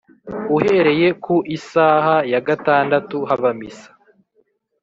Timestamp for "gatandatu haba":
2.47-3.51